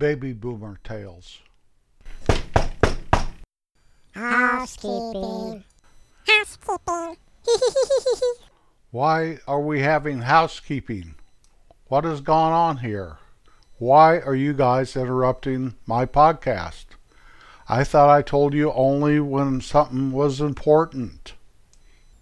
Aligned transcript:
baby 0.00 0.32
boomer 0.32 0.80
tales. 0.82 1.40
Housekeeping. 4.14 5.62
Housekeeping. 6.26 7.16
Why 8.90 9.38
are 9.46 9.60
we 9.60 9.80
having 9.80 10.22
housekeeping? 10.22 11.14
What 11.88 12.04
has 12.04 12.22
gone 12.22 12.52
on 12.52 12.78
here? 12.78 13.18
Why 13.78 14.18
are 14.20 14.34
you 14.34 14.54
guys 14.54 14.96
interrupting 14.96 15.74
my 15.86 16.06
podcast? 16.06 16.86
I 17.68 17.84
thought 17.84 18.08
I 18.08 18.22
told 18.22 18.54
you 18.54 18.72
only 18.72 19.20
when 19.20 19.60
something 19.60 20.12
was 20.12 20.40
important. 20.40 21.34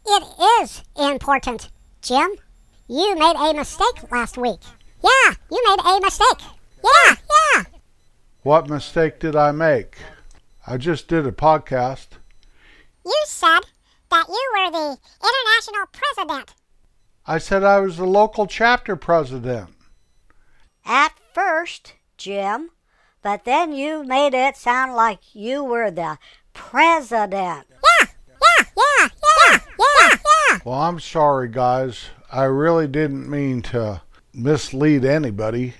it 0.04 0.24
is 0.62 0.82
important, 0.98 1.70
Jim. 2.02 2.30
You 2.88 3.14
made 3.16 3.36
a 3.36 3.54
mistake 3.54 4.10
last 4.10 4.36
week. 4.36 4.60
Yeah, 5.02 5.34
you 5.50 5.62
made 5.64 5.80
a 5.84 6.00
mistake. 6.00 6.40
Yeah, 6.82 7.14
yeah. 7.14 7.27
What 8.42 8.68
mistake 8.68 9.18
did 9.18 9.34
I 9.34 9.50
make? 9.50 9.96
I 10.64 10.76
just 10.76 11.08
did 11.08 11.26
a 11.26 11.32
podcast. 11.32 12.06
You 13.04 13.22
said 13.26 13.60
that 14.10 14.28
you 14.28 14.50
were 14.54 14.70
the 14.70 14.96
international 15.20 15.86
president. 15.92 16.54
I 17.26 17.38
said 17.38 17.64
I 17.64 17.80
was 17.80 17.96
the 17.96 18.06
local 18.06 18.46
chapter 18.46 18.94
president. 18.94 19.70
At 20.86 21.14
first, 21.34 21.94
Jim, 22.16 22.70
but 23.22 23.44
then 23.44 23.72
you 23.72 24.04
made 24.04 24.34
it 24.34 24.56
sound 24.56 24.94
like 24.94 25.34
you 25.34 25.64
were 25.64 25.90
the 25.90 26.18
president. 26.52 27.66
Yeah, 27.68 28.06
yeah, 28.06 28.66
yeah, 28.76 29.08
yeah, 29.48 29.58
yeah, 29.80 30.10
yeah. 30.50 30.58
Well, 30.64 30.80
I'm 30.80 31.00
sorry, 31.00 31.48
guys. 31.48 32.04
I 32.30 32.44
really 32.44 32.86
didn't 32.86 33.28
mean 33.28 33.62
to 33.62 34.02
mislead 34.32 35.04
anybody. 35.04 35.74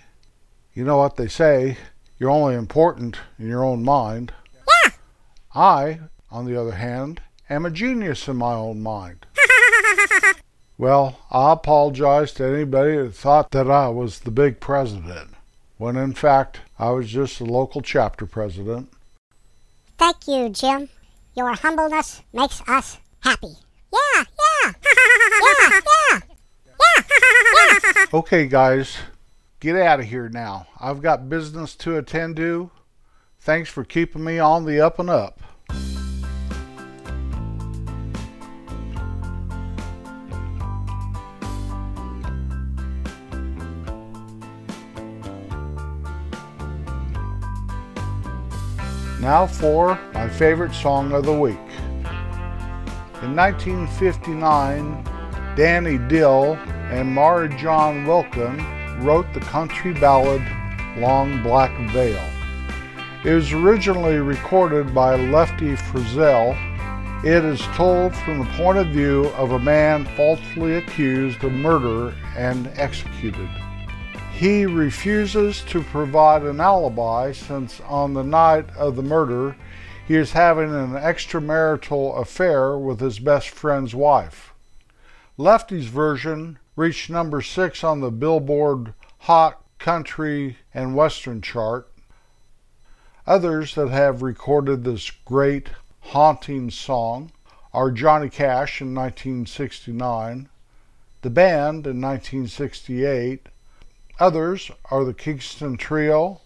You 0.74 0.84
know 0.84 0.96
what 0.96 1.16
they 1.16 1.28
say 1.28 1.76
you're 2.18 2.30
only 2.30 2.54
important 2.54 3.16
in 3.38 3.48
your 3.48 3.64
own 3.64 3.84
mind. 3.84 4.32
Yeah. 4.54 4.92
I, 5.54 6.00
on 6.30 6.46
the 6.46 6.60
other 6.60 6.72
hand, 6.72 7.20
am 7.48 7.64
a 7.66 7.70
genius 7.70 8.28
in 8.28 8.36
my 8.36 8.54
own 8.54 8.82
mind. 8.82 9.26
Well, 10.78 11.18
I 11.32 11.54
apologize 11.54 12.32
to 12.34 12.44
anybody 12.44 12.96
that 12.98 13.12
thought 13.12 13.50
that 13.50 13.68
I 13.68 13.88
was 13.88 14.20
the 14.20 14.30
big 14.30 14.60
president, 14.60 15.30
when 15.76 15.96
in 15.96 16.14
fact 16.14 16.60
I 16.78 16.90
was 16.90 17.08
just 17.08 17.40
a 17.40 17.44
local 17.44 17.82
chapter 17.82 18.26
president. 18.26 18.88
Thank 19.98 20.28
you, 20.28 20.48
Jim. 20.50 20.88
Your 21.34 21.52
humbleness 21.52 22.22
makes 22.32 22.62
us 22.68 22.98
happy. 23.18 23.56
Yeah, 23.92 24.24
yeah. 24.64 24.72
yeah, 25.42 25.80
yeah. 26.12 26.20
Yeah. 26.94 28.04
Okay, 28.14 28.46
guys, 28.46 28.98
get 29.60 29.76
out 29.76 30.00
of 30.00 30.06
here 30.06 30.28
now. 30.28 30.66
I've 30.78 31.02
got 31.02 31.28
business 31.28 31.74
to 31.76 31.96
attend 31.96 32.36
to. 32.36 32.70
Thanks 33.40 33.70
for 33.70 33.84
keeping 33.84 34.24
me 34.24 34.38
on 34.38 34.64
the 34.64 34.80
up 34.80 34.98
and 34.98 35.10
up. 35.10 35.40
Now 49.20 49.46
for 49.46 49.98
my 50.14 50.28
favorite 50.28 50.72
song 50.72 51.12
of 51.12 51.24
the 51.24 51.36
week. 51.36 51.56
In 53.20 53.34
1959, 53.34 55.04
Danny 55.56 55.98
Dill 55.98 56.54
and 56.90 57.12
Mara 57.12 57.48
John 57.58 58.06
Wilkin 58.06 58.77
wrote 59.00 59.32
the 59.32 59.40
country 59.40 59.92
ballad 59.92 60.42
Long 60.96 61.42
Black 61.42 61.70
Veil. 61.90 62.22
It 63.24 63.34
was 63.34 63.52
originally 63.52 64.18
recorded 64.18 64.94
by 64.94 65.16
Lefty 65.16 65.74
Frizzell. 65.74 66.56
It 67.24 67.44
is 67.44 67.60
told 67.74 68.14
from 68.14 68.38
the 68.38 68.52
point 68.52 68.78
of 68.78 68.88
view 68.88 69.26
of 69.36 69.52
a 69.52 69.58
man 69.58 70.04
falsely 70.16 70.76
accused 70.76 71.42
of 71.42 71.52
murder 71.52 72.14
and 72.36 72.68
executed. 72.76 73.48
He 74.32 74.66
refuses 74.66 75.62
to 75.62 75.82
provide 75.82 76.42
an 76.42 76.60
alibi 76.60 77.32
since 77.32 77.80
on 77.80 78.14
the 78.14 78.22
night 78.22 78.70
of 78.76 78.94
the 78.94 79.02
murder 79.02 79.56
he 80.06 80.14
is 80.14 80.32
having 80.32 80.72
an 80.72 80.92
extramarital 80.92 82.18
affair 82.18 82.78
with 82.78 83.00
his 83.00 83.18
best 83.18 83.50
friend's 83.50 83.94
wife. 83.94 84.54
Lefty's 85.36 85.88
version 85.88 86.58
reached 86.78 87.10
number 87.10 87.42
six 87.42 87.82
on 87.82 87.98
the 87.98 88.10
Billboard 88.10 88.94
Hot 89.22 89.64
Country 89.80 90.58
and 90.72 90.94
Western 90.94 91.42
chart. 91.42 91.90
Others 93.26 93.74
that 93.74 93.88
have 93.88 94.22
recorded 94.22 94.84
this 94.84 95.10
great, 95.10 95.70
haunting 95.98 96.70
song 96.70 97.32
are 97.74 97.90
Johnny 97.90 98.28
Cash 98.28 98.80
in 98.80 98.94
1969, 98.94 100.48
the 101.22 101.30
band 101.30 101.84
in 101.84 102.00
1968. 102.00 103.48
Others 104.20 104.70
are 104.88 105.04
the 105.04 105.14
Kingston 105.14 105.76
Trio, 105.76 106.42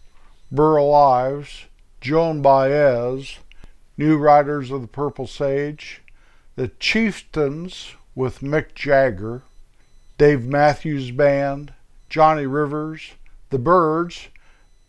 Burl 0.50 0.94
Ives, 0.94 1.66
Joan 2.00 2.41
Baez, 2.41 3.37
New 3.99 4.16
Riders 4.16 4.70
of 4.70 4.81
the 4.81 4.88
Purple 4.88 5.26
Sage, 5.26 6.00
the 6.56 6.69
Chieftains 6.69 7.97
with 8.14 8.41
Mick 8.41 8.75
Jagger, 8.75 9.43
Dave 10.22 10.46
Matthews 10.46 11.10
Band, 11.10 11.74
Johnny 12.08 12.46
Rivers, 12.46 13.14
the 13.50 13.58
Byrds, 13.58 14.28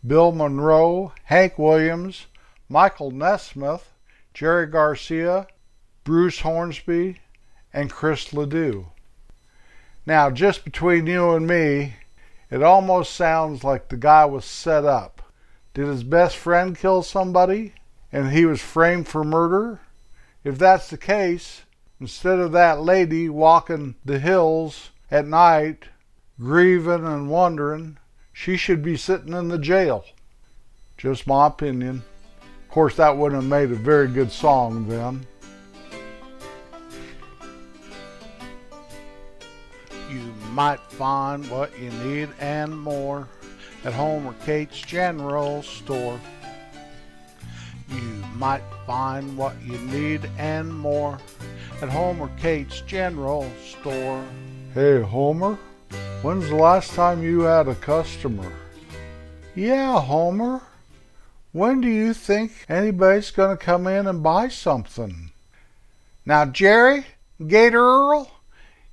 Bill 0.06 0.30
Monroe, 0.30 1.12
Hank 1.24 1.58
Williams, 1.58 2.26
Michael 2.68 3.10
Nesmith, 3.10 3.90
Jerry 4.32 4.68
Garcia, 4.68 5.48
Bruce 6.04 6.38
Hornsby, 6.38 7.18
and 7.72 7.90
Chris 7.90 8.32
Ledoux. 8.32 8.86
Now, 10.06 10.30
just 10.30 10.64
between 10.64 11.08
you 11.08 11.32
and 11.32 11.48
me, 11.48 11.96
it 12.48 12.62
almost 12.62 13.12
sounds 13.12 13.64
like 13.64 13.88
the 13.88 13.96
guy 13.96 14.24
was 14.26 14.44
set 14.44 14.84
up. 14.84 15.20
Did 15.74 15.88
his 15.88 16.04
best 16.04 16.36
friend 16.36 16.78
kill 16.78 17.02
somebody 17.02 17.74
and 18.12 18.30
he 18.30 18.46
was 18.46 18.60
framed 18.62 19.08
for 19.08 19.24
murder? 19.24 19.80
If 20.44 20.58
that's 20.58 20.90
the 20.90 20.96
case, 20.96 21.62
instead 22.00 22.38
of 22.38 22.52
that 22.52 22.82
lady 22.82 23.28
walking 23.28 23.96
the 24.04 24.20
hills 24.20 24.90
at 25.10 25.26
night, 25.26 25.84
grieving 26.38 27.06
and 27.06 27.28
wondering, 27.28 27.98
she 28.32 28.56
should 28.56 28.82
be 28.82 28.96
sitting 28.96 29.32
in 29.32 29.48
the 29.48 29.58
jail. 29.58 30.04
Just 30.96 31.26
my 31.26 31.46
opinion. 31.46 32.02
Of 32.62 32.68
course, 32.70 32.96
that 32.96 33.16
wouldn't 33.16 33.42
have 33.42 33.50
made 33.50 33.70
a 33.70 33.80
very 33.80 34.08
good 34.08 34.32
song 34.32 34.88
then. 34.88 35.26
You 40.10 40.32
might 40.50 40.80
find 40.80 41.48
what 41.50 41.78
you 41.78 41.90
need 41.90 42.28
and 42.40 42.76
more 42.76 43.28
at 43.84 43.92
Homer 43.92 44.34
Kate's 44.44 44.80
General 44.80 45.62
Store. 45.62 46.18
You 47.88 48.24
might 48.34 48.62
find 48.86 49.36
what 49.36 49.54
you 49.62 49.78
need 49.78 50.28
and 50.38 50.72
more 50.72 51.18
at 51.82 51.88
Homer 51.88 52.30
Kate's 52.38 52.80
General 52.80 53.48
Store. 53.64 54.24
Hey, 54.74 55.00
Homer, 55.02 55.56
when's 56.22 56.48
the 56.48 56.56
last 56.56 56.94
time 56.94 57.22
you 57.22 57.42
had 57.42 57.68
a 57.68 57.76
customer? 57.76 58.50
Yeah, 59.54 60.00
Homer. 60.00 60.62
When 61.52 61.80
do 61.80 61.86
you 61.86 62.12
think 62.12 62.66
anybody's 62.68 63.30
going 63.30 63.56
to 63.56 63.64
come 63.64 63.86
in 63.86 64.08
and 64.08 64.20
buy 64.20 64.48
something? 64.48 65.30
Now, 66.26 66.46
Jerry, 66.46 67.06
Gator 67.46 67.78
Earl, 67.78 68.32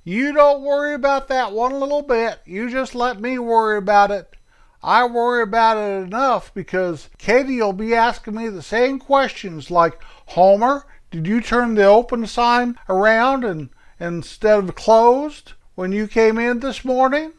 you 0.04 0.32
don't 0.32 0.62
worry 0.62 0.94
about 0.94 1.26
that 1.26 1.50
one 1.50 1.80
little 1.80 2.02
bit. 2.02 2.38
You 2.44 2.70
just 2.70 2.94
let 2.94 3.20
me 3.20 3.40
worry 3.40 3.78
about 3.78 4.12
it. 4.12 4.36
I 4.84 5.04
worry 5.06 5.42
about 5.42 5.78
it 5.78 6.04
enough 6.04 6.54
because 6.54 7.10
Katie 7.18 7.60
will 7.60 7.72
be 7.72 7.92
asking 7.92 8.36
me 8.36 8.48
the 8.50 8.62
same 8.62 9.00
questions 9.00 9.68
like, 9.68 10.00
Homer, 10.26 10.86
did 11.10 11.26
you 11.26 11.40
turn 11.40 11.74
the 11.74 11.86
open 11.86 12.24
sign 12.28 12.78
around 12.88 13.42
and 13.42 13.70
instead 13.98 14.60
of 14.60 14.76
closed 14.76 15.54
when 15.74 15.92
you 15.92 16.06
came 16.06 16.38
in 16.38 16.60
this 16.60 16.84
morning? 16.84 17.32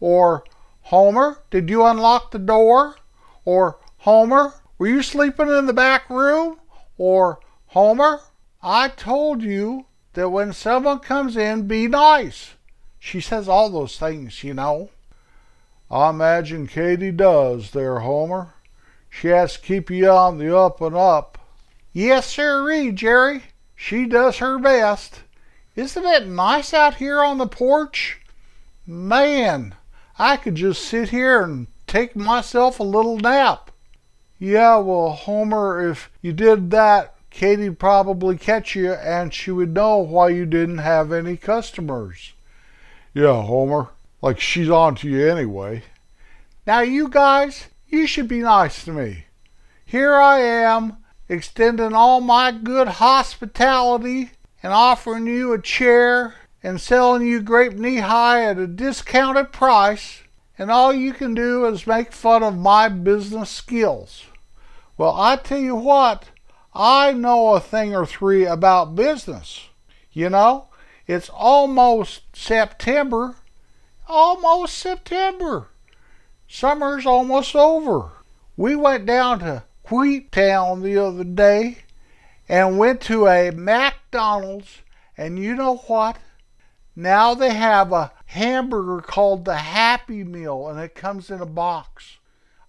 Or 0.00 0.44
Homer, 0.82 1.42
did 1.50 1.68
you 1.68 1.84
unlock 1.84 2.30
the 2.30 2.38
door? 2.38 2.96
Or 3.44 3.78
Homer, 3.98 4.54
were 4.78 4.88
you 4.88 5.02
sleeping 5.02 5.48
in 5.48 5.66
the 5.66 5.72
back 5.72 6.08
room? 6.08 6.58
Or 6.96 7.40
Homer, 7.68 8.20
I 8.62 8.88
told 8.88 9.42
you 9.42 9.86
that 10.14 10.30
when 10.30 10.52
someone 10.52 11.00
comes 11.00 11.36
in, 11.36 11.66
be 11.66 11.86
nice. 11.86 12.54
She 12.98 13.20
says 13.20 13.48
all 13.48 13.70
those 13.70 13.98
things, 13.98 14.42
you 14.42 14.54
know. 14.54 14.90
I 15.90 16.10
imagine 16.10 16.66
Katie 16.66 17.12
does 17.12 17.70
there, 17.70 18.00
Homer. 18.00 18.54
She 19.08 19.28
has 19.28 19.54
to 19.54 19.60
keep 19.60 19.90
you 19.90 20.10
on 20.10 20.38
the 20.38 20.56
up 20.56 20.80
and 20.80 20.94
up. 20.94 21.38
Yes, 21.92 22.26
sirree, 22.32 22.92
Jerry. 22.92 23.44
She 23.74 24.06
does 24.06 24.38
her 24.38 24.58
best. 24.58 25.22
Isn't 25.78 26.06
it 26.06 26.26
nice 26.26 26.74
out 26.74 26.96
here 26.96 27.22
on 27.22 27.38
the 27.38 27.46
porch? 27.46 28.20
Man, 28.84 29.76
I 30.18 30.36
could 30.36 30.56
just 30.56 30.82
sit 30.82 31.10
here 31.10 31.40
and 31.40 31.68
take 31.86 32.16
myself 32.16 32.80
a 32.80 32.82
little 32.82 33.16
nap. 33.16 33.70
Yeah, 34.40 34.78
well, 34.78 35.10
Homer, 35.10 35.88
if 35.88 36.10
you 36.20 36.32
did 36.32 36.72
that, 36.72 37.14
Katie'd 37.30 37.78
probably 37.78 38.36
catch 38.36 38.74
you 38.74 38.94
and 38.94 39.32
she 39.32 39.52
would 39.52 39.72
know 39.72 39.98
why 39.98 40.30
you 40.30 40.46
didn't 40.46 40.78
have 40.78 41.12
any 41.12 41.36
customers. 41.36 42.32
Yeah, 43.14 43.40
Homer, 43.40 43.90
like 44.20 44.40
she's 44.40 44.68
on 44.68 44.96
to 44.96 45.08
you 45.08 45.30
anyway. 45.30 45.84
Now, 46.66 46.80
you 46.80 47.08
guys, 47.08 47.68
you 47.86 48.08
should 48.08 48.26
be 48.26 48.40
nice 48.40 48.84
to 48.84 48.90
me. 48.90 49.26
Here 49.84 50.16
I 50.16 50.40
am, 50.40 50.96
extending 51.28 51.92
all 51.92 52.20
my 52.20 52.50
good 52.50 52.88
hospitality 52.88 54.32
and 54.62 54.72
offering 54.72 55.26
you 55.26 55.52
a 55.52 55.60
chair 55.60 56.34
and 56.62 56.80
selling 56.80 57.26
you 57.26 57.40
grape 57.40 57.74
Nehi 57.74 58.50
at 58.50 58.58
a 58.58 58.66
discounted 58.66 59.52
price, 59.52 60.22
and 60.58 60.70
all 60.70 60.92
you 60.92 61.12
can 61.12 61.34
do 61.34 61.66
is 61.66 61.86
make 61.86 62.12
fun 62.12 62.42
of 62.42 62.56
my 62.56 62.88
business 62.88 63.50
skills. 63.50 64.24
Well, 64.96 65.14
I 65.14 65.36
tell 65.36 65.60
you 65.60 65.76
what, 65.76 66.24
I 66.74 67.12
know 67.12 67.54
a 67.54 67.60
thing 67.60 67.94
or 67.94 68.04
three 68.04 68.44
about 68.44 68.96
business. 68.96 69.68
You 70.12 70.30
know, 70.30 70.68
it's 71.06 71.28
almost 71.28 72.22
September. 72.34 73.36
Almost 74.08 74.76
September. 74.76 75.68
Summer's 76.48 77.06
almost 77.06 77.54
over. 77.54 78.10
We 78.56 78.74
went 78.74 79.06
down 79.06 79.40
to 79.40 79.64
Wheat 79.90 80.32
Town 80.32 80.82
the 80.82 80.96
other 80.96 81.24
day 81.24 81.78
and 82.48 82.78
went 82.78 83.00
to 83.02 83.26
a 83.26 83.50
McDonald's, 84.10 84.80
and 85.18 85.38
you 85.38 85.54
know 85.54 85.76
what? 85.86 86.16
Now 86.96 87.34
they 87.34 87.52
have 87.52 87.92
a 87.92 88.10
hamburger 88.24 89.02
called 89.02 89.44
the 89.44 89.56
Happy 89.56 90.24
Meal, 90.24 90.66
and 90.66 90.80
it 90.80 90.94
comes 90.94 91.30
in 91.30 91.42
a 91.42 91.46
box. 91.46 92.16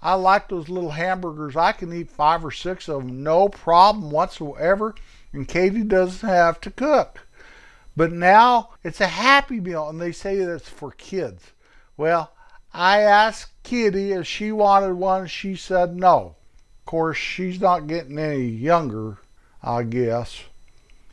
I 0.01 0.15
like 0.15 0.49
those 0.49 0.67
little 0.67 0.91
hamburgers. 0.91 1.55
I 1.55 1.71
can 1.71 1.93
eat 1.93 2.09
five 2.09 2.43
or 2.43 2.51
six 2.51 2.89
of 2.89 3.05
them, 3.05 3.23
no 3.23 3.47
problem 3.47 4.11
whatsoever, 4.11 4.95
and 5.31 5.47
Katie 5.47 5.83
doesn't 5.83 6.27
have 6.27 6.59
to 6.59 6.71
cook. 6.71 7.25
But 7.95 8.11
now 8.11 8.71
it's 8.83 8.99
a 8.99 9.07
Happy 9.07 9.61
Meal, 9.61 9.87
and 9.87 10.01
they 10.01 10.11
say 10.11 10.35
it's 10.35 10.67
for 10.67 10.91
kids. 10.91 11.53
Well, 11.95 12.33
I 12.73 12.99
asked 12.99 13.63
Kitty 13.63 14.11
if 14.11 14.27
she 14.27 14.51
wanted 14.51 14.95
one. 14.95 15.27
She 15.27 15.55
said 15.55 15.95
no. 15.95 16.35
Of 16.79 16.85
course, 16.85 17.17
she's 17.17 17.61
not 17.61 17.87
getting 17.87 18.19
any 18.19 18.45
younger, 18.45 19.19
I 19.63 19.83
guess. 19.83 20.43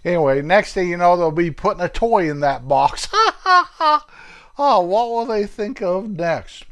Anyway, 0.06 0.40
next 0.40 0.72
thing 0.72 0.88
you 0.88 0.96
know, 0.96 1.16
they'll 1.16 1.32
be 1.32 1.50
putting 1.50 1.82
a 1.82 1.88
toy 1.88 2.30
in 2.30 2.38
that 2.38 2.68
box. 2.68 3.08
Ha 3.16 3.36
ha 3.40 3.70
ha! 3.74 4.06
Oh, 4.56 4.80
what 4.80 5.08
will 5.08 5.26
they 5.26 5.46
think 5.46 5.82
of 5.82 6.08
next? 6.08 6.64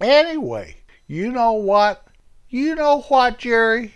Anyway, 0.00 0.76
you 1.06 1.30
know 1.30 1.52
what? 1.52 2.06
You 2.48 2.74
know 2.74 3.02
what, 3.02 3.38
Jerry? 3.38 3.94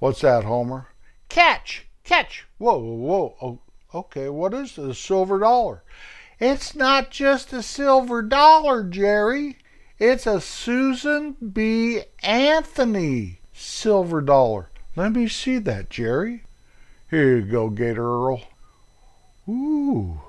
What's 0.00 0.20
that, 0.20 0.44
Homer? 0.44 0.88
Catch! 1.30 1.86
Catch! 2.04 2.46
Whoa, 2.58 2.78
whoa, 2.78 2.94
whoa. 2.94 3.36
Oh, 3.40 3.98
okay, 4.00 4.28
what 4.28 4.52
is 4.52 4.76
it? 4.76 4.90
A 4.90 4.94
silver 4.94 5.38
dollar. 5.38 5.82
It's 6.38 6.74
not 6.74 7.10
just 7.10 7.52
a 7.54 7.62
silver 7.62 8.20
dollar, 8.20 8.84
Jerry. 8.84 9.56
It's 9.98 10.26
a 10.26 10.40
Susan 10.40 11.36
B. 11.52 12.02
Anthony 12.22 13.40
silver 13.52 14.20
dollar. 14.20 14.68
Let 14.94 15.12
me 15.12 15.26
see 15.26 15.58
that, 15.58 15.88
Jerry. 15.88 16.43
Here 17.14 17.36
you 17.36 17.42
go, 17.42 17.70
Gator 17.70 18.02
Earl. 18.02 18.42
Ooh. 19.48 20.20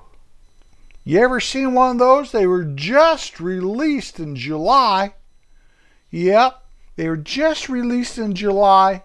You 1.04 1.20
ever 1.20 1.40
seen 1.40 1.74
one 1.74 1.94
of 1.94 1.98
those? 1.98 2.32
They 2.32 2.46
were 2.46 2.64
just 2.64 3.40
released 3.40 4.20
in 4.20 4.36
July. 4.36 5.16
Yep, 6.12 6.64
they 6.96 7.10
were 7.10 7.18
just 7.18 7.70
released 7.70 8.20
in 8.20 8.36
July, 8.36 9.02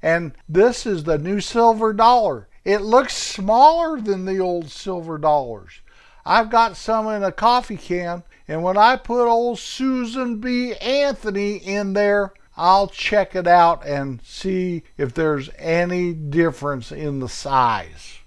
and 0.00 0.30
this 0.48 0.86
is 0.86 1.02
the 1.02 1.18
new 1.18 1.40
silver 1.40 1.92
dollar. 1.92 2.46
It 2.64 2.82
looks 2.82 3.16
smaller 3.16 4.00
than 4.00 4.26
the 4.26 4.38
old 4.38 4.70
silver 4.70 5.18
dollars. 5.18 5.80
I've 6.24 6.50
got 6.50 6.76
some 6.76 7.08
in 7.08 7.24
a 7.24 7.32
coffee 7.32 7.76
can, 7.76 8.22
and 8.46 8.62
when 8.62 8.78
I 8.78 8.94
put 8.94 9.26
old 9.26 9.58
Susan 9.58 10.38
B. 10.38 10.76
Anthony 10.76 11.56
in 11.56 11.94
there, 11.94 12.32
I'll 12.56 12.86
check 12.88 13.34
it 13.34 13.46
out 13.46 13.84
and 13.84 14.20
see 14.22 14.84
if 14.96 15.12
there's 15.12 15.50
any 15.58 16.12
difference 16.12 16.92
in 16.92 17.18
the 17.18 17.28
size. 17.28 18.18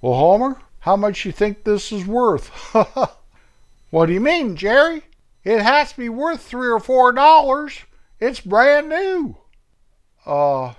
Well, 0.00 0.14
Homer, 0.14 0.60
how 0.80 0.96
much 0.96 1.24
you 1.24 1.32
think 1.32 1.64
this 1.64 1.90
is 1.90 2.06
worth? 2.06 2.48
what 3.90 4.06
do 4.06 4.12
you 4.12 4.20
mean, 4.20 4.56
Jerry? 4.56 5.02
It 5.42 5.62
has 5.62 5.92
to 5.92 5.98
be 5.98 6.08
worth 6.08 6.42
three 6.42 6.68
or 6.68 6.80
four 6.80 7.12
dollars. 7.12 7.78
It's 8.20 8.40
brand 8.40 8.88
new. 8.88 9.36
Uh, 10.26 10.74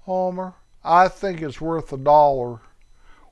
Homer, 0.00 0.54
I 0.84 1.08
think 1.08 1.40
it's 1.40 1.60
worth 1.60 1.92
a 1.92 1.96
dollar. 1.96 2.60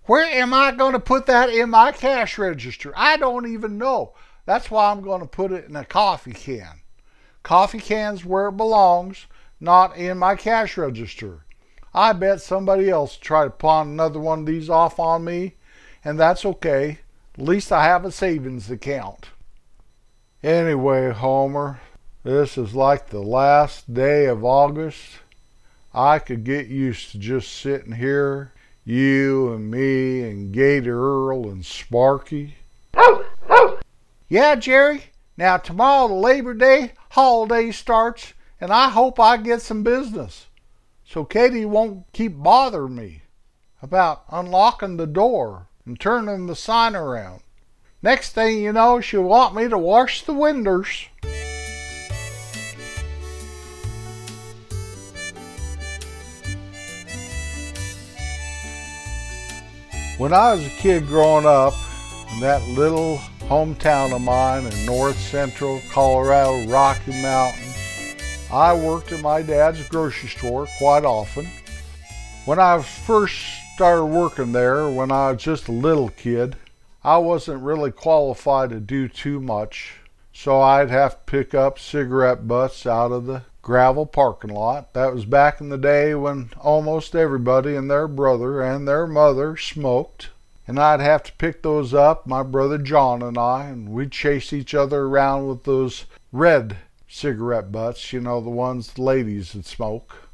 Where 0.05 0.25
am 0.25 0.55
I 0.55 0.73
going 0.73 0.93
to 0.93 1.01
put 1.01 1.27
that 1.27 1.51
in 1.51 1.71
my 1.71 1.93
cash 1.93 2.39
register? 2.39 2.93
I 2.97 3.19
don't 3.19 3.47
even 3.47 3.77
know. 3.77 4.15
That's 4.47 4.71
why 4.71 4.91
I'm 4.91 5.03
going 5.03 5.21
to 5.21 5.27
put 5.27 5.53
it 5.53 5.69
in 5.69 5.77
a 5.77 5.85
coffee 5.85 6.33
can. 6.33 6.81
Coffee 7.43 7.81
can's 7.81 8.25
where 8.25 8.49
it 8.49 8.57
belongs, 8.57 9.27
not 9.61 9.97
in 9.97 10.19
my 10.19 10.37
cash 10.37 10.77
register. 10.77 11.45
I 11.95 12.13
bet 12.13 12.41
somebody 12.41 12.91
else 12.91 13.17
tried 13.17 13.45
to 13.45 13.51
pawn 13.51 13.89
another 13.89 14.21
one 14.21 14.41
of 14.41 14.47
these 14.47 14.69
off 14.69 14.99
on 14.99 15.25
me, 15.25 15.55
and 16.05 16.19
that's 16.19 16.45
okay. 16.45 16.99
At 17.35 17.45
least 17.45 17.73
I 17.73 17.85
have 17.85 18.05
a 18.05 18.13
savings 18.13 18.71
account. 18.71 19.29
Anyway, 20.43 21.11
Homer, 21.11 21.81
this 22.23 22.59
is 22.59 22.75
like 22.75 23.09
the 23.09 23.23
last 23.23 23.93
day 23.93 24.27
of 24.27 24.45
August. 24.45 25.19
I 25.95 26.19
could 26.19 26.45
get 26.45 26.69
used 26.69 27.13
to 27.13 27.19
just 27.19 27.53
sitting 27.53 27.93
here, 27.93 28.53
you 28.85 29.53
and 29.53 29.71
me 29.71 30.23
and 30.23 30.53
Gator 30.53 30.99
Earl 30.99 31.49
and 31.49 31.65
Sparky. 31.65 32.57
Oh, 32.95 33.27
oh. 33.49 33.79
yeah, 34.29 34.55
Jerry. 34.55 35.05
Now 35.37 35.57
tomorrow 35.57 36.09
the 36.09 36.15
Labor 36.15 36.55
Day 36.55 36.93
holiday 37.11 37.71
starts, 37.71 38.35
and 38.61 38.73
I 38.73 38.91
hope 38.91 39.19
I 39.19 39.37
get 39.37 39.63
some 39.63 39.83
business. 39.83 40.47
So 41.05 41.25
Katie 41.25 41.65
won't 41.65 42.13
keep 42.13 42.37
bothering 42.37 42.95
me 42.95 43.23
about 43.81 44.25
unlocking 44.31 44.97
the 44.97 45.07
door 45.07 45.69
and 45.87 45.99
turning 45.99 46.47
the 46.47 46.57
sign 46.57 46.95
around. 46.95 47.41
Next 48.03 48.33
thing 48.33 48.63
you 48.63 48.73
know, 48.73 49.01
she'll 49.01 49.23
want 49.23 49.55
me 49.55 49.69
to 49.69 49.79
wash 49.79 50.23
the 50.23 50.35
windows. 50.35 51.07
When 60.19 60.33
I 60.33 60.53
was 60.53 60.67
a 60.67 60.71
kid 60.71 61.07
growing 61.07 61.47
up 61.47 61.75
in 62.33 62.41
that 62.41 62.63
little 62.69 63.21
hometown 63.49 64.15
of 64.15 64.21
mine 64.21 64.67
in 64.67 64.85
north 64.85 65.19
central 65.19 65.81
Colorado 65.91 66.67
Rocky 66.67 67.13
Mountains, 67.23 68.15
I 68.53 68.75
worked 68.75 69.11
at 69.11 69.23
my 69.23 69.41
dad's 69.41 69.89
grocery 69.89 70.29
store 70.29 70.69
quite 70.77 71.07
often. 71.07 71.49
When 72.45 72.59
I 72.59 72.83
first 72.83 73.39
started 73.75 74.05
working 74.05 74.53
there, 74.53 74.91
when 74.91 75.11
I 75.11 75.33
was 75.33 75.43
just 75.43 75.69
a 75.69 75.73
little 75.73 76.11
kid, 76.11 76.57
I 77.03 77.17
wasn't 77.17 77.63
really 77.63 77.91
qualified 77.91 78.69
to 78.69 78.81
do 78.81 79.09
too 79.09 79.41
much, 79.41 79.95
so 80.31 80.61
I'd 80.61 80.91
have 80.91 81.13
to 81.13 81.25
pick 81.25 81.55
up 81.55 81.79
cigarette 81.79 82.47
butts 82.47 82.85
out 82.85 83.13
of 83.13 83.25
the 83.25 83.45
gravel 83.63 84.05
parking 84.05 84.53
lot. 84.53 84.93
That 84.93 85.15
was 85.15 85.25
back 85.25 85.63
in 85.63 85.71
the 85.71 85.79
day 85.79 86.15
when 86.15 86.51
almost 86.61 87.17
everybody 87.17 87.77
and 87.77 87.91
their 87.91 88.09
brother 88.09 88.61
and 88.61 88.87
their 88.87 89.07
mother 89.07 89.57
smoked. 89.57 90.29
And 90.69 90.79
I'd 90.79 91.01
have 91.01 91.25
to 91.25 91.33
pick 91.33 91.63
those 91.63 91.93
up, 91.93 92.27
my 92.27 92.45
brother 92.45 92.79
John 92.79 93.23
and 93.23 93.37
I, 93.37 93.65
and 93.65 93.89
we'd 93.89 94.13
chase 94.13 94.53
each 94.53 94.75
other 94.75 95.07
around 95.07 95.49
with 95.49 95.65
those 95.65 96.05
red 96.31 96.77
cigarette 97.09 97.73
butts, 97.73 98.13
you 98.13 98.21
know, 98.21 98.41
the 98.41 98.51
ones 98.51 98.93
the 98.93 99.03
ladies 99.03 99.55
would 99.55 99.67
smoke 99.67 100.29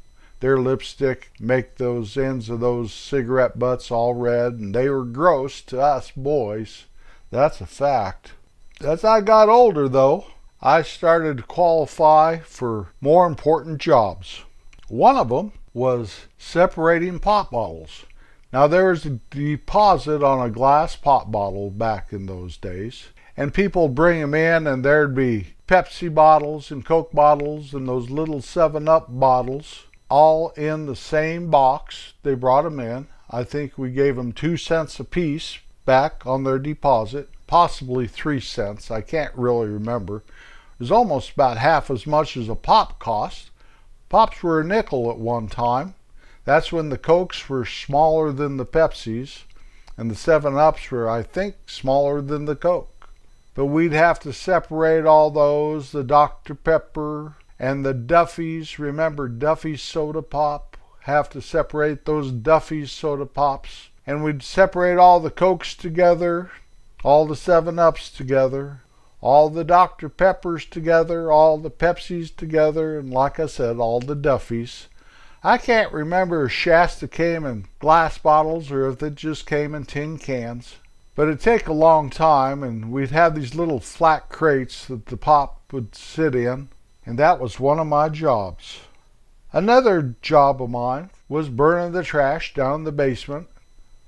their 0.45 0.57
lipstick 0.57 1.31
make 1.39 1.77
those 1.77 2.15
ends 2.17 2.49
of 2.49 2.59
those 2.59 2.93
cigarette 2.93 3.57
butts 3.57 3.89
all 3.89 4.13
red, 4.13 4.53
and 4.53 4.75
they 4.75 4.89
were 4.89 5.03
gross 5.03 5.61
to 5.61 5.81
us 5.81 6.11
boys. 6.11 6.85
That's 7.31 7.61
a 7.61 7.65
fact. 7.65 8.33
As 8.79 9.03
I 9.03 9.21
got 9.21 9.49
older, 9.49 9.87
though, 9.87 10.27
I 10.61 10.81
started 10.81 11.37
to 11.37 11.43
qualify 11.43 12.37
for 12.39 12.89
more 13.01 13.25
important 13.25 13.81
jobs. 13.81 14.43
One 14.87 15.17
of 15.17 15.29
them 15.29 15.53
was 15.73 16.25
separating 16.37 17.17
pop 17.17 17.49
bottles. 17.49 18.05
Now, 18.55 18.67
there 18.67 18.85
was 18.85 19.05
a 19.05 19.19
deposit 19.31 20.23
on 20.23 20.39
a 20.39 20.49
glass 20.49 20.95
pop 20.95 21.29
bottle 21.29 21.69
back 21.69 22.13
in 22.13 22.25
those 22.25 22.55
days, 22.55 23.09
and 23.35 23.53
people 23.53 23.89
would 23.89 23.95
bring 23.95 24.21
them 24.21 24.33
in, 24.33 24.65
and 24.65 24.81
there'd 24.81 25.13
be 25.13 25.55
Pepsi 25.67 26.07
bottles 26.07 26.71
and 26.71 26.85
Coke 26.85 27.11
bottles 27.11 27.73
and 27.73 27.85
those 27.85 28.09
little 28.09 28.41
7 28.41 28.87
Up 28.87 29.07
bottles 29.09 29.87
all 30.07 30.51
in 30.51 30.85
the 30.85 30.95
same 30.95 31.51
box. 31.51 32.13
They 32.23 32.33
brought 32.33 32.61
them 32.61 32.79
in. 32.79 33.07
I 33.29 33.43
think 33.43 33.77
we 33.77 33.91
gave 33.91 34.15
them 34.15 34.31
two 34.31 34.55
cents 34.55 35.01
a 35.01 35.03
piece 35.03 35.59
back 35.83 36.25
on 36.25 36.45
their 36.45 36.57
deposit, 36.57 37.27
possibly 37.47 38.07
three 38.07 38.39
cents. 38.39 38.89
I 38.89 39.01
can't 39.01 39.35
really 39.35 39.67
remember. 39.67 40.19
It 40.19 40.79
was 40.79 40.93
almost 40.93 41.31
about 41.31 41.57
half 41.57 41.91
as 41.91 42.07
much 42.07 42.37
as 42.37 42.47
a 42.47 42.55
pop 42.55 42.99
cost, 42.99 43.51
Pops 44.07 44.41
were 44.41 44.61
a 44.61 44.63
nickel 44.63 45.11
at 45.11 45.17
one 45.17 45.49
time. 45.49 45.95
That's 46.45 46.71
when 46.71 46.89
the 46.89 46.97
Cokes 46.97 47.49
were 47.49 47.65
smaller 47.65 48.31
than 48.31 48.57
the 48.57 48.65
Pepsis, 48.65 49.43
and 49.97 50.11
the 50.11 50.15
7 50.15 50.55
Ups 50.55 50.91
were, 50.91 51.09
I 51.09 51.23
think, 51.23 51.55
smaller 51.65 52.21
than 52.21 52.45
the 52.45 52.55
Coke. 52.55 53.09
But 53.55 53.65
we'd 53.65 53.93
have 53.93 54.19
to 54.19 54.33
separate 54.33 55.05
all 55.05 55.31
those 55.31 55.91
the 55.91 56.03
Dr. 56.03 56.53
Pepper 56.53 57.35
and 57.57 57.83
the 57.83 57.93
Duffys. 57.93 58.77
Remember 58.77 59.27
Duffy's 59.27 59.81
Soda 59.81 60.21
Pop? 60.21 60.77
Have 61.01 61.29
to 61.31 61.41
separate 61.41 62.05
those 62.05 62.31
Duffy's 62.31 62.91
Soda 62.91 63.25
Pops. 63.25 63.89
And 64.05 64.23
we'd 64.23 64.43
separate 64.43 64.97
all 64.97 65.19
the 65.19 65.31
Cokes 65.31 65.73
together, 65.73 66.51
all 67.03 67.25
the 67.25 67.35
7 67.35 67.79
Ups 67.79 68.11
together, 68.11 68.81
all 69.21 69.49
the 69.49 69.63
Dr. 69.63 70.09
Peppers 70.09 70.65
together, 70.65 71.31
all 71.31 71.57
the 71.57 71.71
Pepsis 71.71 72.35
together, 72.35 72.99
and 72.99 73.09
like 73.09 73.39
I 73.39 73.47
said, 73.47 73.77
all 73.77 73.99
the 73.99 74.15
Duffys. 74.15 74.89
I 75.45 75.59
can't 75.59 75.93
remember 75.93 76.45
if 76.45 76.51
Shasta 76.53 77.07
came 77.07 77.45
in 77.45 77.67
glass 77.77 78.17
bottles 78.17 78.71
or 78.71 78.89
if 78.89 79.03
it 79.03 79.13
just 79.13 79.45
came 79.45 79.75
in 79.75 79.85
tin 79.85 80.17
cans. 80.17 80.77
But 81.13 81.27
it'd 81.27 81.39
take 81.39 81.67
a 81.67 81.73
long 81.73 82.09
time, 82.09 82.63
and 82.63 82.91
we'd 82.91 83.11
have 83.11 83.35
these 83.35 83.53
little 83.53 83.79
flat 83.79 84.29
crates 84.29 84.87
that 84.87 85.05
the 85.05 85.17
pop 85.17 85.61
would 85.71 85.93
sit 85.93 86.33
in, 86.33 86.69
and 87.05 87.19
that 87.19 87.39
was 87.39 87.59
one 87.59 87.77
of 87.77 87.85
my 87.85 88.09
jobs. 88.09 88.79
Another 89.53 90.15
job 90.23 90.63
of 90.63 90.71
mine 90.71 91.11
was 91.29 91.49
burning 91.49 91.91
the 91.91 92.01
trash 92.01 92.55
down 92.55 92.79
in 92.79 92.83
the 92.83 92.91
basement. 92.91 93.47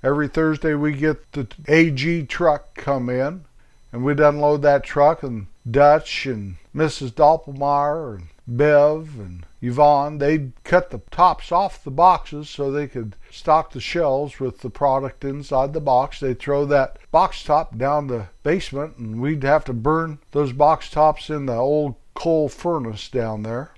Every 0.02 0.26
Thursday 0.26 0.74
we 0.74 0.92
get 0.92 1.30
the 1.30 1.46
AG 1.68 2.24
truck 2.24 2.74
come 2.74 3.08
in, 3.08 3.44
and 3.92 4.04
we'd 4.04 4.18
unload 4.18 4.62
that 4.62 4.82
truck, 4.82 5.22
and 5.22 5.46
Dutch 5.70 6.26
and 6.26 6.56
Mrs. 6.74 7.12
Doppelmayr 7.12 8.16
and 8.16 8.26
Bev 8.48 9.20
and 9.20 9.46
Yvonne, 9.60 10.18
they'd 10.18 10.52
cut 10.64 10.90
the 10.90 11.00
tops 11.10 11.50
off 11.50 11.82
the 11.82 11.90
boxes 11.90 12.48
so 12.48 12.70
they 12.70 12.86
could 12.86 13.16
stock 13.30 13.72
the 13.72 13.80
shelves 13.80 14.38
with 14.38 14.60
the 14.60 14.70
product 14.70 15.24
inside 15.24 15.72
the 15.72 15.80
box. 15.80 16.20
They'd 16.20 16.38
throw 16.38 16.64
that 16.66 16.98
box 17.10 17.42
top 17.42 17.76
down 17.76 18.06
the 18.06 18.28
basement, 18.42 18.96
and 18.96 19.20
we'd 19.20 19.42
have 19.42 19.64
to 19.64 19.72
burn 19.72 20.18
those 20.32 20.52
box 20.52 20.90
tops 20.90 21.30
in 21.30 21.46
the 21.46 21.56
old 21.56 21.96
coal 22.14 22.48
furnace 22.48 23.08
down 23.08 23.42
there. 23.42 23.72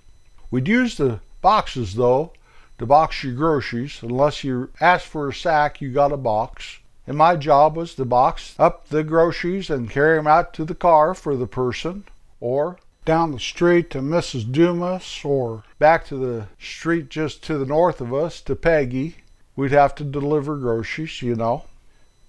We'd 0.50 0.68
use 0.68 0.96
the 0.96 1.20
boxes, 1.40 1.94
though, 1.94 2.32
to 2.78 2.87
box 2.87 3.25
your 3.25 3.34
groceries. 3.34 4.00
Unless 4.02 4.44
you 4.44 4.70
asked 4.80 5.06
for 5.06 5.28
a 5.28 5.34
sack, 5.34 5.80
you 5.80 5.92
got 5.92 6.12
a 6.12 6.16
box 6.16 6.80
and 7.10 7.18
my 7.18 7.34
job 7.34 7.76
was 7.76 7.96
to 7.96 8.04
box 8.04 8.54
up 8.56 8.88
the 8.88 9.02
groceries 9.02 9.68
and 9.68 9.90
carry 9.90 10.16
them 10.16 10.28
out 10.28 10.54
to 10.54 10.64
the 10.64 10.76
car 10.76 11.12
for 11.12 11.34
the 11.34 11.46
person, 11.46 12.04
or 12.40 12.76
down 13.04 13.33
the 13.33 13.38
street 13.38 13.90
to 13.90 14.00
Mrs. 14.00 14.50
Dumas, 14.50 15.21
or 15.25 15.64
back 15.78 16.07
to 16.07 16.16
the 16.16 16.49
street 16.59 17.09
just 17.09 17.42
to 17.45 17.59
the 17.59 17.66
north 17.66 18.00
of 18.00 18.12
us 18.12 18.40
to 18.42 18.54
Peggy. 18.54 19.16
We'd 19.57 19.73
have 19.73 19.95
to 19.97 20.04
deliver 20.04 20.57
groceries, 20.57 21.23
you 21.23 21.35
know. 21.35 21.64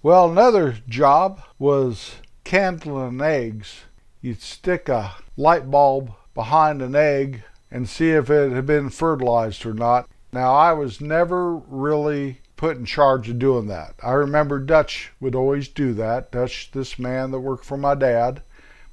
Well, 0.04 0.32
another 0.32 0.78
job 0.88 1.42
was 1.60 2.16
candling 2.44 3.22
eggs. 3.22 3.82
You'd 4.22 4.42
stick 4.42 4.90
a 4.90 5.16
light 5.38 5.70
bulb 5.70 6.13
behind 6.34 6.82
an 6.82 6.96
egg 6.96 7.44
and 7.70 7.88
see 7.88 8.12
if 8.12 8.30
it 8.30 8.51
had 8.51 8.66
been 8.66 8.90
fertilized 8.90 9.66
or 9.66 9.74
not. 9.74 10.10
Now, 10.34 10.54
I 10.54 10.74
was 10.74 11.01
never 11.01 11.56
really 11.56 12.40
put 12.56 12.78
in 12.78 12.86
charge 12.86 13.30
of 13.30 13.40
doing 13.40 13.68
that. 13.68 13.96
I 14.04 14.12
remember 14.12 14.60
Dutch 14.60 15.12
would 15.20 15.36
always 15.36 15.68
do 15.68 15.94
that. 15.94 16.32
Dutch, 16.32 16.72
this 16.72 17.00
man 17.00 17.32
that 17.32 17.40
worked 17.40 17.66
for 17.66 17.78
my 17.78 17.96
dad. 17.96 18.42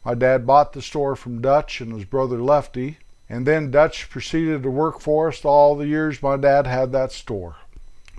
My 0.05 0.15
dad 0.15 0.47
bought 0.47 0.73
the 0.73 0.83
store 0.83 1.17
from 1.17 1.41
Dutch 1.41 1.81
and 1.81 1.93
his 1.93 2.05
brother 2.05 2.43
Lefty, 2.43 2.99
and 3.29 3.47
then 3.47 3.71
Dutch 3.71 4.09
proceeded 4.09 4.63
to 4.63 4.71
work 4.71 5.01
for 5.01 5.29
us 5.29 5.45
all 5.45 5.77
the 5.77 5.87
years 5.87 6.23
my 6.23 6.37
dad 6.37 6.67
had 6.67 6.93
that 6.93 7.13
store. 7.13 7.57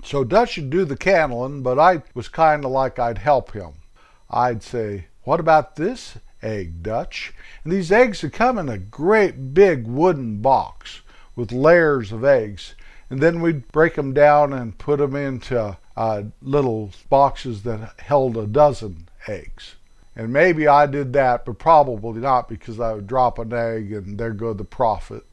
So 0.04 0.24
Dutch 0.24 0.56
would 0.56 0.70
do 0.70 0.84
the 0.84 0.96
candling, 0.96 1.62
but 1.62 1.78
I 1.78 2.02
was 2.14 2.28
kind 2.28 2.64
of 2.64 2.70
like 2.70 2.98
I'd 2.98 3.18
help 3.18 3.52
him. 3.52 3.72
I'd 4.30 4.62
say, 4.62 5.06
What 5.24 5.40
about 5.40 5.76
this 5.76 6.16
egg, 6.42 6.82
Dutch? 6.82 7.32
And 7.64 7.72
these 7.72 7.92
eggs 7.92 8.22
would 8.22 8.32
come 8.32 8.58
in 8.58 8.68
a 8.68 8.78
great 8.78 9.52
big 9.52 9.86
wooden 9.86 10.40
box 10.40 11.00
with 11.34 11.52
layers 11.52 12.12
of 12.12 12.24
eggs 12.24 12.74
and 13.10 13.20
then 13.20 13.40
we'd 13.40 13.70
break 13.72 13.96
them 13.96 14.14
down 14.14 14.52
and 14.52 14.78
put 14.78 15.00
them 15.00 15.16
into 15.16 15.76
uh, 15.96 16.22
little 16.40 16.92
boxes 17.10 17.64
that 17.64 17.98
held 17.98 18.36
a 18.36 18.46
dozen 18.46 19.08
eggs. 19.26 19.74
And 20.20 20.34
maybe 20.34 20.68
I 20.68 20.84
did 20.84 21.14
that, 21.14 21.46
but 21.46 21.58
probably 21.58 22.20
not 22.20 22.46
because 22.46 22.78
I 22.78 22.92
would 22.92 23.06
drop 23.06 23.38
an 23.38 23.54
egg 23.54 23.90
and 23.90 24.18
there 24.18 24.34
go 24.34 24.52
the 24.52 24.64
profit. 24.64 25.24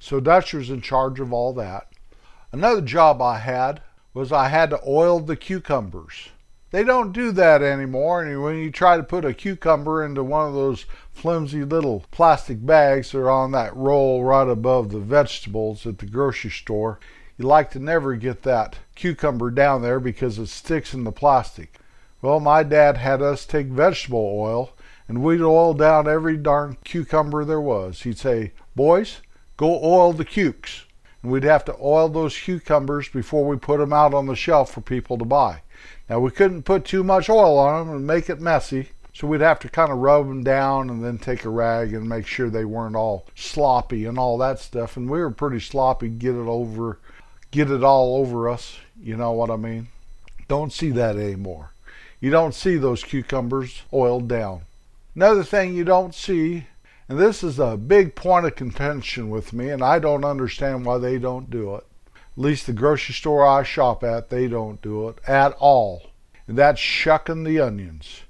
So 0.00 0.18
Dutch 0.18 0.52
was 0.52 0.68
in 0.68 0.80
charge 0.80 1.20
of 1.20 1.32
all 1.32 1.52
that. 1.52 1.86
Another 2.50 2.80
job 2.80 3.22
I 3.22 3.38
had 3.38 3.82
was 4.12 4.32
I 4.32 4.48
had 4.48 4.70
to 4.70 4.80
oil 4.84 5.20
the 5.20 5.36
cucumbers. 5.36 6.30
They 6.72 6.82
don't 6.82 7.12
do 7.12 7.30
that 7.30 7.62
anymore, 7.62 8.24
and 8.24 8.42
when 8.42 8.58
you 8.58 8.72
try 8.72 8.96
to 8.96 9.04
put 9.04 9.24
a 9.24 9.32
cucumber 9.32 10.04
into 10.04 10.24
one 10.24 10.48
of 10.48 10.54
those 10.54 10.86
flimsy 11.12 11.62
little 11.62 12.04
plastic 12.10 12.66
bags 12.66 13.12
that 13.12 13.18
are 13.18 13.30
on 13.30 13.52
that 13.52 13.76
roll 13.76 14.24
right 14.24 14.48
above 14.48 14.90
the 14.90 14.98
vegetables 14.98 15.86
at 15.86 15.98
the 15.98 16.06
grocery 16.06 16.50
store, 16.50 16.98
you 17.38 17.46
like 17.46 17.70
to 17.70 17.78
never 17.78 18.16
get 18.16 18.42
that 18.42 18.76
cucumber 18.96 19.52
down 19.52 19.82
there 19.82 20.00
because 20.00 20.36
it 20.36 20.48
sticks 20.48 20.92
in 20.92 21.04
the 21.04 21.12
plastic. 21.12 21.78
Well, 22.22 22.40
my 22.40 22.62
dad 22.62 22.96
had 22.96 23.20
us 23.20 23.44
take 23.44 23.66
vegetable 23.66 24.34
oil 24.38 24.72
and 25.08 25.22
we'd 25.22 25.42
oil 25.42 25.74
down 25.74 26.08
every 26.08 26.38
darn 26.38 26.78
cucumber 26.84 27.44
there 27.44 27.60
was. 27.60 28.02
He'd 28.02 28.18
say, 28.18 28.52
Boys, 28.74 29.20
go 29.58 29.78
oil 29.84 30.14
the 30.14 30.24
cukes. 30.24 30.84
And 31.22 31.30
we'd 31.30 31.44
have 31.44 31.64
to 31.66 31.76
oil 31.80 32.08
those 32.08 32.38
cucumbers 32.38 33.08
before 33.08 33.44
we 33.44 33.56
put 33.56 33.78
them 33.78 33.92
out 33.92 34.14
on 34.14 34.26
the 34.26 34.34
shelf 34.34 34.72
for 34.72 34.80
people 34.80 35.18
to 35.18 35.24
buy. 35.24 35.62
Now, 36.08 36.20
we 36.20 36.30
couldn't 36.30 36.62
put 36.62 36.84
too 36.84 37.04
much 37.04 37.28
oil 37.28 37.58
on 37.58 37.86
them 37.86 37.96
and 37.96 38.06
make 38.06 38.30
it 38.30 38.40
messy, 38.40 38.88
so 39.12 39.26
we'd 39.26 39.40
have 39.40 39.60
to 39.60 39.68
kind 39.68 39.92
of 39.92 39.98
rub 39.98 40.26
them 40.26 40.42
down 40.42 40.88
and 40.88 41.04
then 41.04 41.18
take 41.18 41.44
a 41.44 41.50
rag 41.50 41.92
and 41.92 42.08
make 42.08 42.26
sure 42.26 42.48
they 42.48 42.64
weren't 42.64 42.96
all 42.96 43.26
sloppy 43.34 44.06
and 44.06 44.18
all 44.18 44.38
that 44.38 44.58
stuff. 44.58 44.96
And 44.96 45.10
we 45.10 45.18
were 45.18 45.30
pretty 45.30 45.60
sloppy, 45.60 46.08
get 46.08 46.34
it 46.34 46.48
over 46.48 46.98
get 47.52 47.70
it 47.70 47.84
all 47.84 48.16
over 48.16 48.48
us. 48.48 48.78
You 49.00 49.16
know 49.16 49.30
what 49.30 49.50
I 49.50 49.56
mean? 49.56 49.88
Don't 50.48 50.72
see 50.72 50.90
that 50.90 51.16
anymore. 51.16 51.71
You 52.22 52.30
don't 52.30 52.54
see 52.54 52.76
those 52.76 53.02
cucumbers 53.02 53.82
oiled 53.92 54.28
down. 54.28 54.60
Another 55.16 55.42
thing 55.42 55.74
you 55.74 55.82
don't 55.82 56.14
see, 56.14 56.68
and 57.08 57.18
this 57.18 57.42
is 57.42 57.58
a 57.58 57.76
big 57.76 58.14
point 58.14 58.46
of 58.46 58.54
contention 58.54 59.28
with 59.28 59.52
me, 59.52 59.70
and 59.70 59.82
I 59.82 59.98
don't 59.98 60.24
understand 60.24 60.86
why 60.86 60.98
they 60.98 61.18
don't 61.18 61.50
do 61.50 61.74
it. 61.74 61.84
At 62.06 62.20
least 62.36 62.66
the 62.66 62.72
grocery 62.72 63.16
store 63.16 63.44
I 63.44 63.64
shop 63.64 64.04
at, 64.04 64.30
they 64.30 64.46
don't 64.46 64.80
do 64.80 65.08
it 65.08 65.18
at 65.26 65.54
all. 65.54 66.10
And 66.46 66.56
that's 66.56 66.78
shucking 66.78 67.42
the 67.42 67.58
onions. 67.58 68.20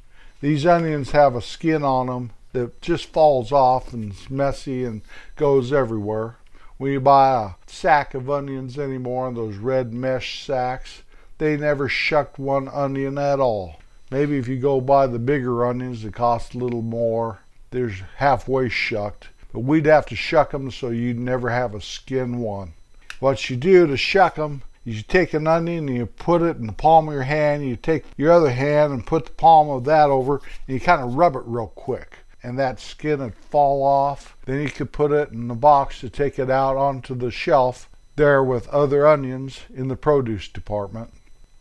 These 0.40 0.64
onions 0.64 1.10
have 1.10 1.36
a 1.36 1.42
skin 1.42 1.84
on 1.84 2.06
them 2.06 2.30
that 2.54 2.80
just 2.80 3.12
falls 3.12 3.52
off 3.52 3.92
and 3.92 4.12
is 4.12 4.30
messy 4.30 4.86
and 4.86 5.02
goes 5.36 5.70
everywhere. 5.70 6.36
When 6.78 6.92
you 6.92 7.00
buy 7.00 7.44
a 7.44 7.70
sack 7.70 8.14
of 8.14 8.30
onions 8.30 8.78
anymore, 8.78 9.28
in 9.28 9.34
those 9.34 9.56
red 9.56 9.92
mesh 9.92 10.42
sacks, 10.46 11.02
they 11.36 11.58
never 11.58 11.90
shucked 11.90 12.38
one 12.38 12.68
onion 12.68 13.18
at 13.18 13.38
all. 13.38 13.76
Maybe 14.12 14.36
if 14.36 14.46
you 14.46 14.58
go 14.58 14.78
buy 14.78 15.06
the 15.06 15.18
bigger 15.18 15.64
onions 15.64 16.02
that 16.02 16.12
cost 16.12 16.54
a 16.54 16.58
little 16.58 16.82
more, 16.82 17.40
there's 17.70 18.02
halfway 18.16 18.68
shucked. 18.68 19.28
But 19.54 19.60
we'd 19.60 19.86
have 19.86 20.04
to 20.06 20.16
shuck 20.16 20.50
them 20.50 20.70
so 20.70 20.90
you'd 20.90 21.18
never 21.18 21.48
have 21.48 21.74
a 21.74 21.80
skin 21.80 22.38
one. 22.38 22.74
What 23.20 23.48
you 23.48 23.56
do 23.56 23.86
to 23.86 23.96
shuck 23.96 24.34
them 24.34 24.64
is 24.84 24.96
you 24.96 25.02
take 25.02 25.32
an 25.32 25.46
onion 25.46 25.88
and 25.88 25.96
you 25.96 26.04
put 26.04 26.42
it 26.42 26.58
in 26.58 26.66
the 26.66 26.74
palm 26.74 27.08
of 27.08 27.14
your 27.14 27.22
hand. 27.22 27.66
You 27.66 27.74
take 27.74 28.04
your 28.18 28.32
other 28.32 28.50
hand 28.50 28.92
and 28.92 29.06
put 29.06 29.24
the 29.24 29.32
palm 29.32 29.70
of 29.70 29.84
that 29.84 30.10
over, 30.10 30.42
and 30.68 30.74
you 30.74 30.78
kind 30.78 31.00
of 31.00 31.14
rub 31.14 31.34
it 31.34 31.42
real 31.46 31.68
quick 31.68 32.18
and 32.42 32.58
that 32.58 32.80
skin 32.80 33.20
would 33.20 33.34
fall 33.34 33.82
off. 33.82 34.36
Then 34.44 34.60
you 34.60 34.68
could 34.68 34.92
put 34.92 35.12
it 35.12 35.30
in 35.30 35.48
the 35.48 35.54
box 35.54 36.00
to 36.00 36.10
take 36.10 36.38
it 36.38 36.50
out 36.50 36.76
onto 36.76 37.14
the 37.14 37.30
shelf 37.30 37.88
there 38.16 38.44
with 38.44 38.68
other 38.68 39.06
onions 39.06 39.60
in 39.74 39.88
the 39.88 39.96
produce 39.96 40.48
department. 40.48 41.12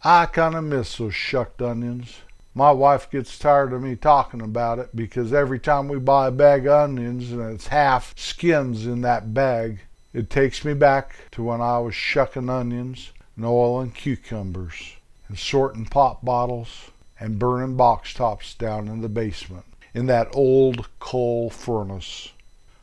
I 0.03 0.25
kind 0.25 0.55
of 0.55 0.63
miss 0.63 0.97
those 0.97 1.13
shucked 1.13 1.61
onions. 1.61 2.17
My 2.53 2.71
wife 2.71 3.09
gets 3.09 3.39
tired 3.39 3.71
of 3.71 3.81
me 3.81 3.95
talking 3.95 4.41
about 4.41 4.77
it 4.77 4.93
because 4.93 5.31
every 5.31 5.57
time 5.57 5.87
we 5.87 5.99
buy 5.99 6.27
a 6.27 6.31
bag 6.31 6.67
of 6.67 6.73
onions 6.73 7.31
and 7.31 7.41
it's 7.41 7.67
half 7.67 8.13
skins 8.19 8.85
in 8.85 9.01
that 9.01 9.33
bag, 9.33 9.79
it 10.11 10.29
takes 10.29 10.65
me 10.65 10.73
back 10.73 11.15
to 11.31 11.43
when 11.43 11.61
I 11.61 11.79
was 11.79 11.95
shucking 11.95 12.49
onions 12.49 13.13
and 13.37 13.45
oiling 13.45 13.91
cucumbers 13.91 14.97
and 15.29 15.39
sorting 15.39 15.85
pop 15.85 16.25
bottles 16.25 16.91
and 17.17 17.39
burning 17.39 17.77
box 17.77 18.13
tops 18.13 18.53
down 18.53 18.89
in 18.89 18.99
the 18.99 19.07
basement 19.07 19.63
in 19.93 20.07
that 20.07 20.27
old 20.33 20.89
coal 20.99 21.49
furnace. 21.49 22.33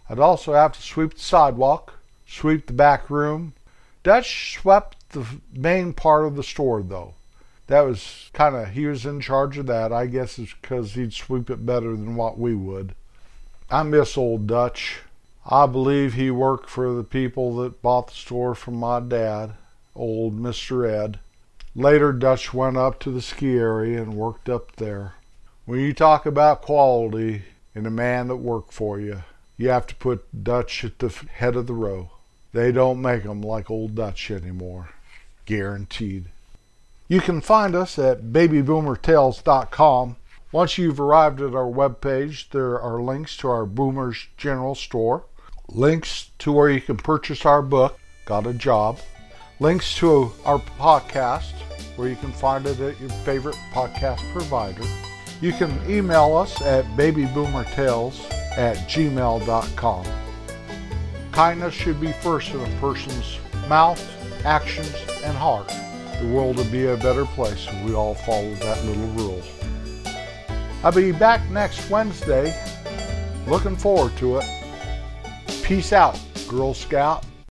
I'd 0.09 0.19
also 0.19 0.55
have 0.55 0.73
to 0.73 0.83
sweep 0.83 1.13
the 1.13 1.21
sidewalk, 1.21 1.99
sweep 2.27 2.67
the 2.67 2.73
back 2.73 3.11
room. 3.11 3.53
Dutch 4.03 4.55
swept 4.55 5.11
the 5.11 5.27
main 5.53 5.93
part 5.93 6.25
of 6.25 6.37
the 6.37 6.43
store, 6.43 6.83
though. 6.83 7.15
That 7.69 7.83
was 7.83 8.31
kind 8.33 8.57
of, 8.57 8.71
he 8.71 8.87
was 8.87 9.07
in 9.07 9.21
charge 9.21 9.59
of 9.59 9.67
that. 9.67 9.93
I 9.93 10.07
guess 10.07 10.39
it's 10.39 10.55
because 10.61 10.95
he'd 10.95 11.13
sweep 11.13 11.51
it 11.51 11.65
better 11.65 11.91
than 11.91 12.17
what 12.17 12.39
we 12.39 12.55
would. 12.55 12.95
I 13.71 13.83
miss 13.83 14.17
old 14.17 14.47
Dutch. 14.47 15.01
I 15.45 15.67
believe 15.67 16.15
he 16.15 16.31
worked 16.31 16.69
for 16.69 16.95
the 16.95 17.05
people 17.05 17.57
that 17.57 17.83
bought 17.83 18.09
the 18.09 18.15
store 18.15 18.55
from 18.55 18.77
my 18.77 19.01
dad, 19.01 19.53
old 19.95 20.39
Mr. 20.39 20.89
Ed. 20.91 21.21
Later, 21.75 22.13
Dutch 22.13 22.55
went 22.55 22.79
up 22.79 22.99
to 23.01 23.11
the 23.11 23.23
ski 23.23 23.57
area 23.59 24.03
and 24.03 24.15
worked 24.15 24.49
up 24.49 24.77
there. 24.77 25.15
When 25.67 25.81
you 25.81 25.93
talk 25.93 26.25
about 26.25 26.63
quality 26.63 27.43
in 27.75 27.85
a 27.85 27.91
man 27.91 28.29
that 28.29 28.37
worked 28.37 28.73
for 28.73 28.99
you, 28.99 29.23
you 29.59 29.69
have 29.69 29.87
to 29.89 29.95
put 29.95 30.43
Dutch 30.43 30.85
at 30.85 30.99
the 30.99 31.09
head 31.09 31.55
of 31.55 31.67
the 31.67 31.75
row. 31.75 32.13
They 32.53 32.73
don't 32.73 33.03
make 33.03 33.27
'em 33.27 33.43
like 33.43 33.71
old 33.71 33.95
Dutch 33.95 34.31
anymore. 34.31 34.89
Guaranteed. 35.45 36.31
You 37.11 37.23
can 37.23 37.41
find 37.41 37.75
us 37.75 37.99
at 37.99 38.25
babyboomertales.com. 38.25 40.17
Once 40.53 40.77
you've 40.77 41.01
arrived 41.01 41.41
at 41.41 41.55
our 41.55 41.71
webpage, 41.71 42.51
there 42.51 42.79
are 42.79 43.01
links 43.01 43.35
to 43.39 43.49
our 43.49 43.65
Boomers 43.65 44.29
General 44.37 44.75
Store, 44.75 45.25
links 45.69 46.31
to 46.39 46.53
where 46.53 46.69
you 46.69 46.83
can 46.83 46.99
purchase 46.99 47.47
our 47.47 47.63
book, 47.63 47.99
Got 48.27 48.47
a 48.47 48.53
Job, 48.53 48.99
links 49.59 49.95
to 49.97 50.33
our 50.45 50.59
podcast, 50.79 51.53
where 51.97 52.11
you 52.11 52.17
can 52.17 52.31
find 52.31 52.67
it 52.67 52.79
at 52.79 53.01
your 53.01 53.11
favorite 53.25 53.57
podcast 53.73 54.21
provider. 54.33 54.85
You 55.41 55.53
can 55.53 55.81
email 55.91 56.37
us 56.37 56.61
at 56.61 56.85
babyboomertales 56.89 58.31
at 58.59 58.77
gmail.com. 58.87 60.07
Kindness 61.33 61.73
should 61.73 62.01
be 62.03 62.13
first 62.13 62.53
in 62.53 62.61
a 62.61 62.81
person's 62.81 63.39
mouth, 63.67 64.45
actions, 64.45 64.95
and 65.25 65.35
heart. 65.35 65.73
The 66.21 66.27
world 66.27 66.57
would 66.57 66.73
be 66.73 66.87
a 66.87 66.97
better 66.97 67.25
place 67.25 67.67
if 67.71 67.85
we 67.85 67.95
all 67.95 68.15
followed 68.15 68.59
that 68.59 68.85
little 68.85 69.07
rule. 69.09 69.43
I'll 70.83 70.93
be 70.93 71.13
back 71.13 71.49
next 71.51 71.89
Wednesday. 71.91 72.55
Looking 73.47 73.77
forward 73.77 74.17
to 74.19 74.39
it. 74.39 74.45
Peace 75.63 75.93
out, 75.93 76.19
Girl 76.49 76.75
Scout. 76.75 77.25